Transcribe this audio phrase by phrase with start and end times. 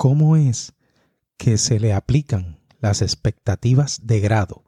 [0.00, 0.72] cómo es
[1.36, 4.64] que se le aplican las expectativas de grado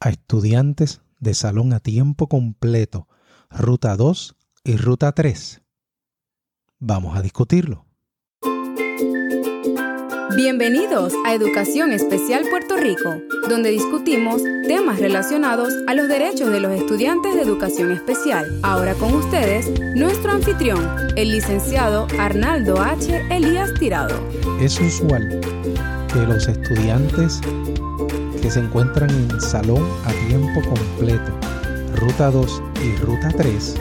[0.00, 3.06] a estudiantes de salón a tiempo completo,
[3.50, 5.60] ruta 2 y ruta 3.
[6.78, 7.84] Vamos a discutirlo.
[10.36, 13.20] Bienvenidos a Educación Especial Puerto Rico,
[13.50, 18.46] donde discutimos temas relacionados a los derechos de los estudiantes de educación especial.
[18.62, 23.26] Ahora con ustedes, nuestro anfitrión, el licenciado Arnaldo H.
[23.30, 24.14] Elías Tirado.
[24.58, 25.38] Es usual
[26.10, 27.38] que los estudiantes
[28.40, 31.32] que se encuentran en salón a tiempo completo,
[31.96, 33.76] ruta 2 y ruta 3,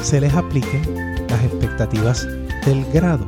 [0.00, 2.26] se les apliquen las expectativas
[2.64, 3.26] del grado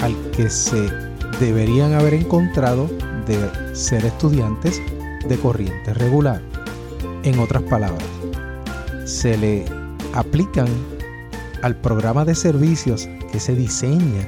[0.00, 1.06] al que se
[1.40, 2.88] deberían haber encontrado
[3.26, 4.80] de ser estudiantes
[5.28, 6.40] de corriente regular.
[7.24, 8.04] En otras palabras,
[9.04, 9.64] se le
[10.14, 10.68] aplican
[11.62, 14.22] al programa de servicios que se diseña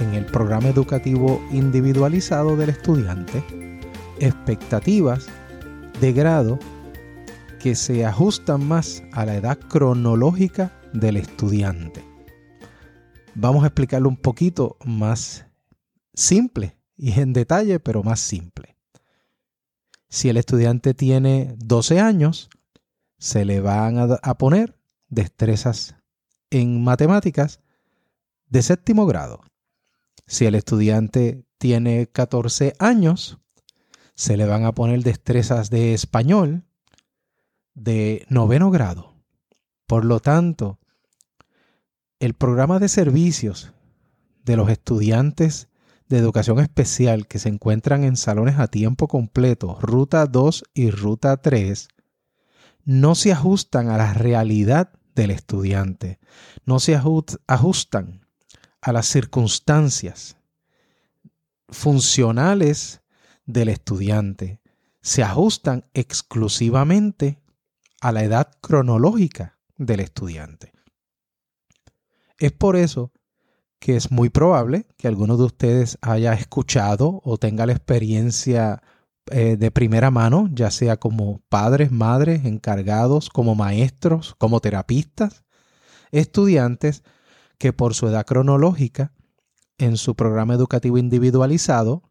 [0.00, 3.42] en el programa educativo individualizado del estudiante
[4.20, 5.26] expectativas
[6.00, 6.58] de grado
[7.58, 12.04] que se ajustan más a la edad cronológica del estudiante.
[13.34, 15.46] Vamos a explicarlo un poquito más
[16.14, 18.76] simple y en detalle, pero más simple.
[20.08, 22.48] Si el estudiante tiene 12 años,
[23.18, 25.96] se le van a, poner destrezas
[26.50, 27.60] en matemáticas
[28.48, 29.40] de séptimo grado.
[30.26, 33.38] Si el estudiante tiene 14 años,
[34.14, 36.64] se le van a poner destrezas de español
[37.74, 39.14] de noveno grado.
[39.86, 40.78] Por lo tanto,
[42.20, 43.72] el programa de servicios
[44.44, 45.68] de los estudiantes
[46.08, 51.36] de educación especial que se encuentran en salones a tiempo completo, ruta 2 y ruta
[51.38, 51.88] 3,
[52.84, 56.18] no se ajustan a la realidad del estudiante,
[56.66, 58.26] no se ajustan
[58.80, 60.36] a las circunstancias
[61.68, 63.00] funcionales
[63.46, 64.60] del estudiante,
[65.00, 67.40] se ajustan exclusivamente
[68.00, 70.72] a la edad cronológica del estudiante.
[72.38, 73.12] Es por eso
[73.78, 78.82] que es muy probable que alguno de ustedes haya escuchado o tenga la experiencia
[79.30, 85.44] eh, de primera mano, ya sea como padres, madres, encargados, como maestros, como terapistas,
[86.10, 87.02] estudiantes
[87.58, 89.12] que por su edad cronológica
[89.78, 92.02] en su programa educativo individualizado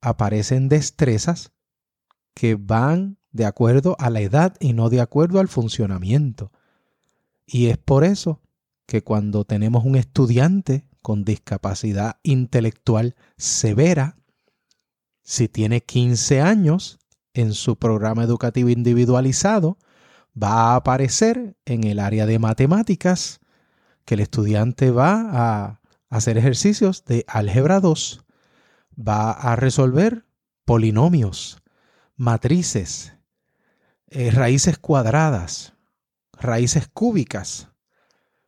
[0.00, 1.52] aparecen destrezas
[2.34, 6.52] que van de acuerdo a la edad y no de acuerdo al funcionamiento.
[7.46, 8.40] Y es por eso
[8.86, 14.16] que cuando tenemos un estudiante con discapacidad intelectual severa,
[15.22, 16.98] si tiene 15 años
[17.34, 19.78] en su programa educativo individualizado,
[20.40, 23.40] va a aparecer en el área de matemáticas
[24.04, 28.24] que el estudiante va a hacer ejercicios de álgebra 2,
[28.96, 30.26] va a resolver
[30.64, 31.62] polinomios,
[32.16, 33.14] matrices,
[34.08, 35.74] eh, raíces cuadradas,
[36.32, 37.68] raíces cúbicas,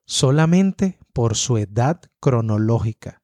[0.08, 3.20] solamente por su edad cronológica,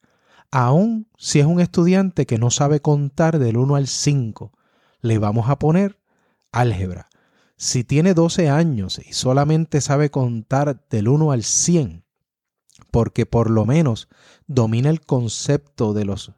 [0.51, 4.53] aun si es un estudiante que no sabe contar del 1 al 5,
[5.01, 5.99] le vamos a poner
[6.53, 7.09] álgebra.
[7.57, 12.05] Si tiene 12 años y solamente sabe contar del 1 al 100,
[12.91, 14.09] porque por lo menos
[14.47, 16.33] domina el concepto de los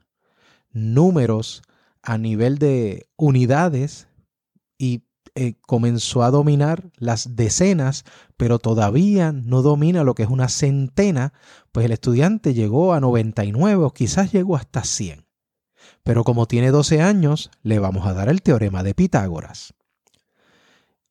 [0.71, 1.63] números
[2.03, 4.07] a nivel de unidades
[4.79, 5.03] y
[5.39, 8.07] eh, comenzó a dominar las decenas,
[8.39, 11.35] pero todavía no domina lo que es una centena,
[11.73, 15.27] pues el estudiante llegó a 99 o quizás llegó hasta 100.
[16.03, 19.75] Pero como tiene 12 años, le vamos a dar el teorema de Pitágoras.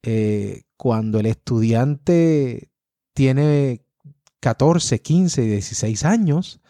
[0.01, 2.71] Eh, cuando el estudiante
[3.13, 3.85] tiene
[4.39, 6.61] 14, 15, 16 años,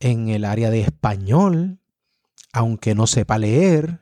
[0.00, 1.80] en el área de español,
[2.54, 4.00] aunque no sepa leer,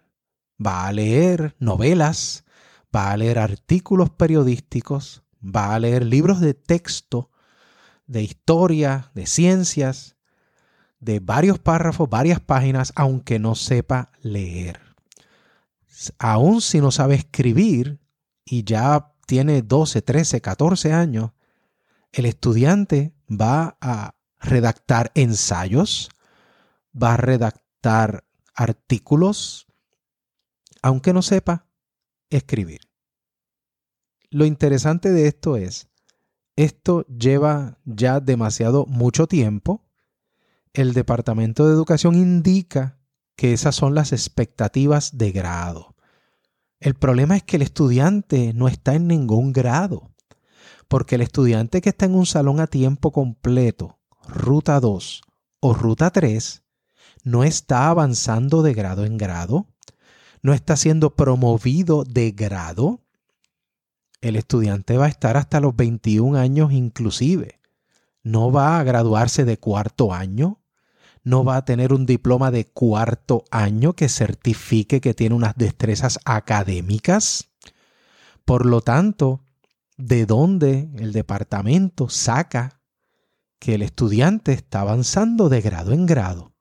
[0.64, 2.44] va a leer novelas,
[2.96, 7.30] va a leer artículos periodísticos, va a leer libros de texto,
[8.06, 10.16] de historia, de ciencias,
[10.98, 14.80] de varios párrafos, varias páginas, aunque no sepa leer.
[16.18, 18.00] Aún si no sabe escribir
[18.44, 21.32] y ya tiene 12, 13, 14 años,
[22.12, 26.08] el estudiante va a redactar ensayos,
[26.94, 29.66] va a redactar artículos,
[30.80, 31.66] aunque no sepa
[32.30, 32.85] escribir.
[34.36, 35.88] Lo interesante de esto es,
[36.56, 39.88] esto lleva ya demasiado mucho tiempo.
[40.74, 42.98] El Departamento de Educación indica
[43.34, 45.96] que esas son las expectativas de grado.
[46.80, 50.12] El problema es que el estudiante no está en ningún grado,
[50.86, 55.22] porque el estudiante que está en un salón a tiempo completo, ruta 2
[55.60, 56.62] o ruta 3,
[57.24, 59.66] no está avanzando de grado en grado,
[60.42, 63.05] no está siendo promovido de grado,
[64.20, 67.60] el estudiante va a estar hasta los 21 años inclusive.
[68.22, 70.60] No va a graduarse de cuarto año,
[71.22, 76.18] no va a tener un diploma de cuarto año que certifique que tiene unas destrezas
[76.24, 77.50] académicas.
[78.44, 79.44] Por lo tanto,
[79.96, 82.80] ¿de dónde el departamento saca
[83.58, 86.52] que el estudiante está avanzando de grado en grado?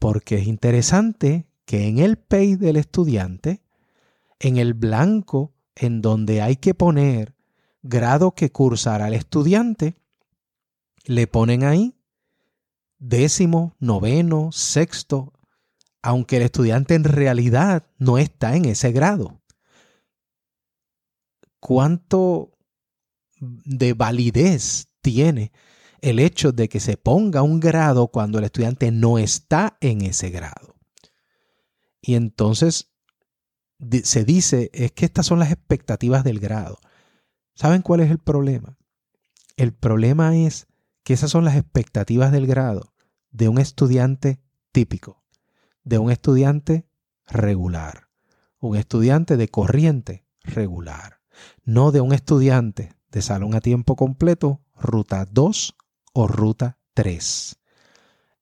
[0.00, 3.62] Porque es interesante que en el pay del estudiante,
[4.40, 7.34] en el blanco en donde hay que poner
[7.82, 9.96] grado que cursará el estudiante,
[11.04, 11.94] le ponen ahí
[12.98, 15.32] décimo, noveno, sexto,
[16.02, 19.42] aunque el estudiante en realidad no está en ese grado.
[21.60, 22.52] ¿Cuánto
[23.40, 25.52] de validez tiene
[26.00, 30.30] el hecho de que se ponga un grado cuando el estudiante no está en ese
[30.30, 30.76] grado?
[32.00, 32.93] Y entonces
[34.02, 36.78] se dice es que estas son las expectativas del grado.
[37.54, 38.78] ¿Saben cuál es el problema?
[39.56, 40.66] El problema es
[41.02, 42.94] que esas son las expectativas del grado
[43.30, 44.40] de un estudiante
[44.72, 45.22] típico,
[45.84, 46.88] de un estudiante
[47.26, 48.08] regular,
[48.58, 51.20] un estudiante de corriente regular,
[51.64, 55.76] no de un estudiante de salón a tiempo completo, ruta 2
[56.12, 57.60] o ruta 3.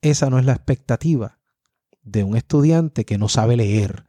[0.00, 1.38] Esa no es la expectativa
[2.02, 4.06] de un estudiante que no sabe leer,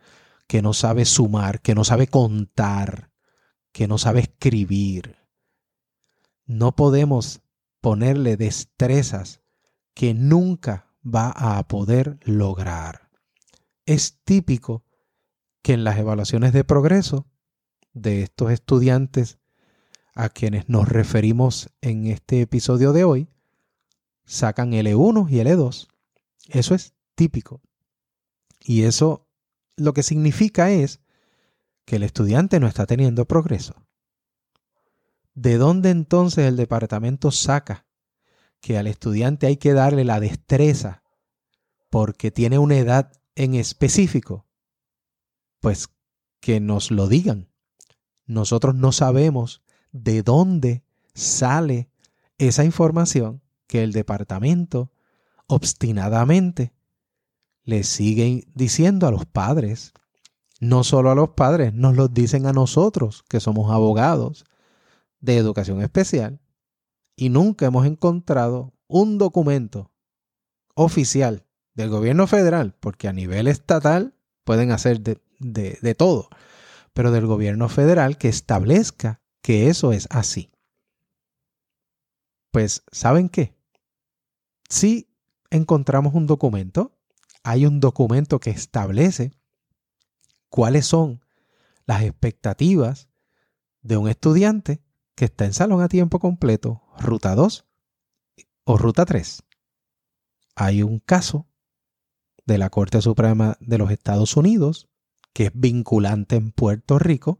[0.53, 3.09] que no sabe sumar, que no sabe contar,
[3.71, 5.17] que no sabe escribir.
[6.45, 7.41] No podemos
[7.81, 9.41] ponerle destrezas
[9.95, 13.09] que nunca va a poder lograr.
[13.87, 14.85] Es típico
[15.63, 17.25] que en las evaluaciones de progreso
[17.93, 19.39] de estos estudiantes
[20.13, 23.27] a quienes nos referimos en este episodio de hoy,
[24.23, 25.87] sacan L1 y L2.
[26.49, 27.59] Eso es típico.
[28.59, 29.22] Y eso
[29.75, 30.99] lo que significa es
[31.85, 33.75] que el estudiante no está teniendo progreso.
[35.33, 37.85] ¿De dónde entonces el departamento saca
[38.61, 41.03] que al estudiante hay que darle la destreza
[41.89, 44.45] porque tiene una edad en específico,
[45.59, 45.89] pues
[46.39, 47.49] que nos lo digan.
[48.25, 50.83] Nosotros no sabemos de dónde
[51.13, 51.89] sale
[52.37, 54.91] esa información que el departamento
[55.47, 56.73] obstinadamente
[57.63, 59.93] le sigue diciendo a los padres.
[60.59, 64.45] No solo a los padres, nos lo dicen a nosotros, que somos abogados
[65.19, 66.39] de educación especial,
[67.15, 69.91] y nunca hemos encontrado un documento
[70.75, 76.29] oficial del gobierno federal, porque a nivel estatal pueden hacer de, de, todo,
[76.93, 80.51] pero del gobierno federal que establezca que eso es así.
[82.51, 83.55] Pues, ¿saben qué?
[84.69, 85.09] Si
[85.49, 86.92] encontramos un documento,
[87.43, 89.33] hay un documento que establece
[90.49, 91.23] cuáles son
[91.85, 93.09] las expectativas
[93.81, 94.81] de un estudiante
[95.15, 97.65] que está en salón a tiempo completo, ruta 2
[98.63, 99.43] o ruta 3.
[100.55, 101.47] Hay un caso
[102.45, 104.89] de la Corte Suprema de los Estados Unidos
[105.33, 107.39] que es vinculante en Puerto Rico,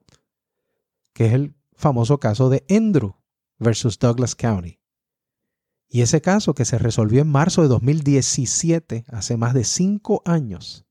[1.13, 3.15] que es el famoso caso de Andrew
[3.59, 4.79] versus Douglas County.
[5.93, 10.87] Y ese caso que se resolvió en marzo de 2017, hace más de cinco años,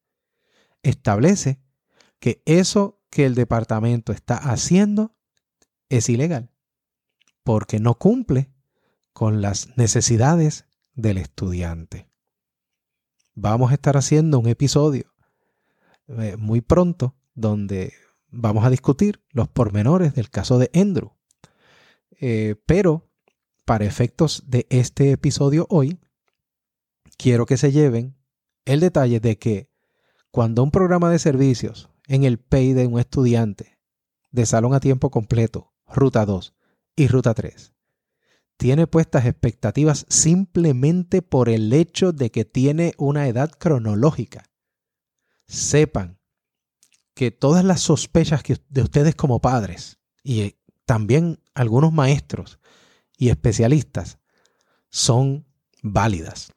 [0.85, 1.61] establece
[2.21, 5.17] que eso que el departamento está haciendo
[5.89, 6.53] es ilegal
[7.43, 8.53] porque no cumple
[9.13, 12.09] con las necesidades del estudiante.
[13.35, 15.13] Vamos a estar haciendo un episodio
[16.07, 17.93] eh, muy pronto donde
[18.29, 21.11] vamos a discutir los pormenores del caso de Andrew.
[22.21, 23.12] Eh, pero
[23.65, 25.99] para efectos de este episodio hoy,
[27.17, 28.17] quiero que se lleven
[28.65, 29.71] el detalle de que
[30.31, 33.79] cuando un programa de servicios en el PEI de un estudiante
[34.31, 36.55] de salón a tiempo completo, ruta 2,
[36.97, 37.73] y Ruta 3.
[38.57, 44.45] Tiene puestas expectativas simplemente por el hecho de que tiene una edad cronológica.
[45.47, 46.19] Sepan
[47.15, 52.61] que todas las sospechas de ustedes como padres y también algunos maestros
[53.23, 54.19] y especialistas
[54.91, 55.47] son
[55.83, 56.53] válidas.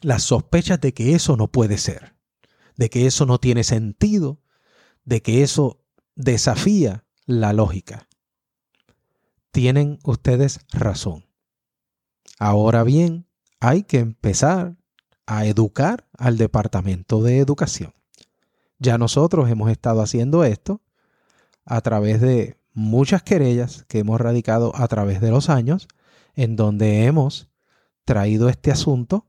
[0.00, 2.14] Las sospechas de que eso no puede ser,
[2.76, 4.40] de que eso no tiene sentido,
[5.04, 5.84] de que eso
[6.14, 8.08] desafía la lógica
[9.52, 11.24] tienen ustedes razón.
[12.38, 13.28] Ahora bien,
[13.60, 14.76] hay que empezar
[15.26, 17.94] a educar al Departamento de Educación.
[18.78, 20.80] Ya nosotros hemos estado haciendo esto
[21.64, 25.88] a través de muchas querellas que hemos radicado a través de los años,
[26.34, 27.50] en donde hemos
[28.04, 29.26] traído este asunto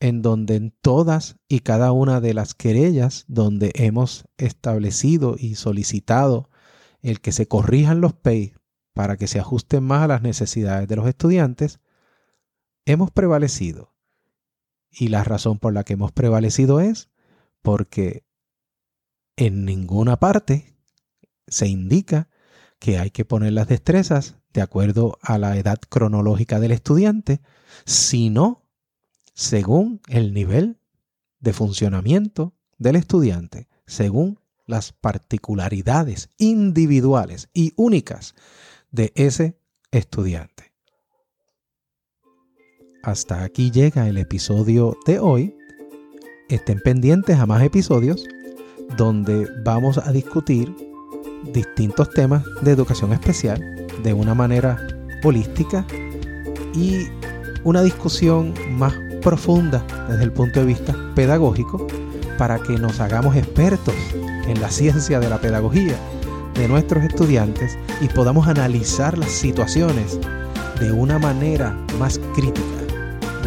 [0.00, 6.50] en donde en todas y cada una de las querellas donde hemos establecido y solicitado
[7.02, 8.54] el que se corrijan los PEI
[8.92, 11.80] para que se ajusten más a las necesidades de los estudiantes,
[12.84, 13.94] hemos prevalecido.
[14.90, 17.10] Y la razón por la que hemos prevalecido es
[17.62, 18.24] porque
[19.36, 20.76] en ninguna parte
[21.46, 22.28] se indica
[22.78, 27.40] que hay que poner las destrezas de acuerdo a la edad cronológica del estudiante,
[27.84, 28.64] sino
[29.34, 30.80] según el nivel
[31.40, 38.34] de funcionamiento del estudiante, según las particularidades individuales y únicas
[38.90, 39.58] de ese
[39.90, 40.72] estudiante.
[43.02, 45.56] Hasta aquí llega el episodio de hoy.
[46.48, 48.24] Estén pendientes a más episodios
[48.96, 50.74] donde vamos a discutir
[51.44, 53.60] distintos temas de educación especial
[54.02, 54.78] de una manera
[55.22, 55.84] holística
[56.74, 57.08] y
[57.64, 61.86] una discusión más profunda desde el punto de vista pedagógico
[62.38, 63.94] para que nos hagamos expertos
[64.46, 65.96] en la ciencia de la pedagogía
[66.54, 70.18] de nuestros estudiantes y podamos analizar las situaciones
[70.80, 72.66] de una manera más crítica,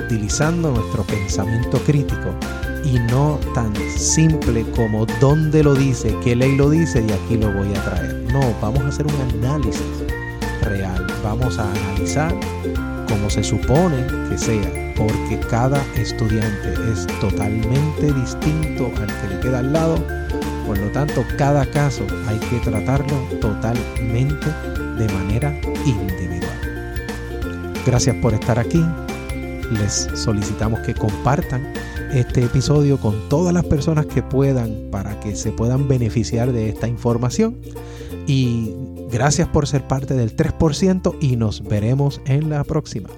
[0.05, 2.35] utilizando nuestro pensamiento crítico
[2.83, 7.51] y no tan simple como dónde lo dice, qué ley lo dice y aquí lo
[7.53, 8.23] voy a traer.
[8.31, 9.81] No, vamos a hacer un análisis
[10.63, 12.33] real, vamos a analizar
[13.07, 19.59] como se supone que sea, porque cada estudiante es totalmente distinto al que le queda
[19.59, 19.95] al lado,
[20.65, 24.47] por lo tanto cada caso hay que tratarlo totalmente
[24.97, 26.51] de manera individual.
[27.85, 28.85] Gracias por estar aquí,
[29.71, 31.73] les solicitamos que compartan
[32.13, 36.87] este episodio con todas las personas que puedan para que se puedan beneficiar de esta
[36.87, 37.57] información.
[38.27, 38.73] Y
[39.11, 43.09] gracias por ser parte del 3% y nos veremos en la próxima.